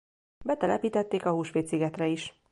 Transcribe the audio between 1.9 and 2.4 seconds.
is.